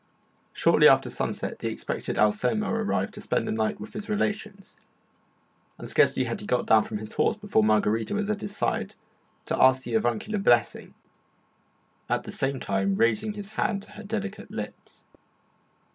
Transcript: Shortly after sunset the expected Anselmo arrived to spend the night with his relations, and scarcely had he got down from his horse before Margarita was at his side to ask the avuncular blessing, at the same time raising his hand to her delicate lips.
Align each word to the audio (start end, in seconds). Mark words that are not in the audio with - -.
Shortly 0.51 0.87
after 0.87 1.11
sunset 1.11 1.59
the 1.59 1.67
expected 1.69 2.17
Anselmo 2.17 2.71
arrived 2.71 3.13
to 3.13 3.21
spend 3.21 3.47
the 3.47 3.51
night 3.51 3.79
with 3.79 3.93
his 3.93 4.09
relations, 4.09 4.75
and 5.77 5.87
scarcely 5.87 6.23
had 6.23 6.39
he 6.41 6.47
got 6.47 6.65
down 6.65 6.81
from 6.81 6.97
his 6.97 7.13
horse 7.13 7.35
before 7.35 7.63
Margarita 7.63 8.15
was 8.15 8.27
at 8.27 8.41
his 8.41 8.57
side 8.57 8.95
to 9.45 9.61
ask 9.63 9.83
the 9.83 9.93
avuncular 9.93 10.39
blessing, 10.39 10.95
at 12.09 12.23
the 12.23 12.31
same 12.31 12.59
time 12.59 12.95
raising 12.95 13.33
his 13.35 13.51
hand 13.51 13.83
to 13.83 13.91
her 13.91 14.03
delicate 14.03 14.49
lips. 14.49 15.03